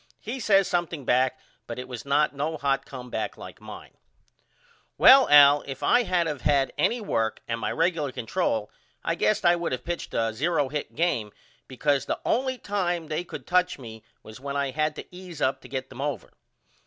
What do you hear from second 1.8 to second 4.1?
was not no hot comeback like mine.